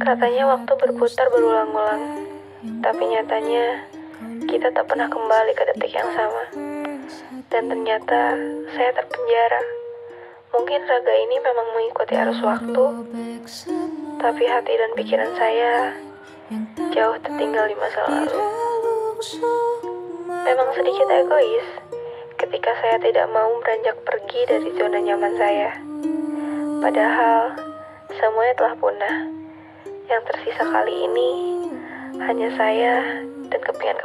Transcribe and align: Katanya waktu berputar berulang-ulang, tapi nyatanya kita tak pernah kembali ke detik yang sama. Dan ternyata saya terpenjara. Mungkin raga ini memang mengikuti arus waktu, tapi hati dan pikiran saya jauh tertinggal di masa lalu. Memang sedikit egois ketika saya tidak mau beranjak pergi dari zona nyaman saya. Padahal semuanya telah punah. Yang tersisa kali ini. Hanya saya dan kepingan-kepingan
Katanya 0.00 0.48
waktu 0.56 0.72
berputar 0.80 1.28
berulang-ulang, 1.30 2.26
tapi 2.80 3.02
nyatanya 3.04 3.84
kita 4.48 4.72
tak 4.72 4.88
pernah 4.88 5.06
kembali 5.06 5.52
ke 5.54 5.62
detik 5.70 5.92
yang 5.94 6.10
sama. 6.16 6.44
Dan 7.50 7.68
ternyata 7.70 8.34
saya 8.74 8.90
terpenjara. 8.96 9.62
Mungkin 10.50 10.80
raga 10.82 11.14
ini 11.14 11.36
memang 11.38 11.68
mengikuti 11.78 12.14
arus 12.18 12.40
waktu, 12.42 12.84
tapi 14.18 14.42
hati 14.50 14.72
dan 14.74 14.90
pikiran 14.98 15.32
saya 15.38 15.94
jauh 16.90 17.16
tertinggal 17.22 17.70
di 17.70 17.76
masa 17.78 18.00
lalu. 18.10 18.42
Memang 20.26 20.68
sedikit 20.74 21.06
egois 21.06 21.66
ketika 22.34 22.72
saya 22.82 22.96
tidak 22.98 23.30
mau 23.30 23.52
beranjak 23.62 23.94
pergi 24.02 24.40
dari 24.50 24.68
zona 24.74 24.98
nyaman 24.98 25.34
saya. 25.38 25.70
Padahal 26.80 27.54
semuanya 28.18 28.54
telah 28.58 28.74
punah. 28.80 29.16
Yang 30.10 30.22
tersisa 30.26 30.62
kali 30.66 30.94
ini. 31.06 31.30
Hanya 32.18 32.50
saya 32.58 32.94
dan 33.46 33.60
kepingan-kepingan 33.62 34.00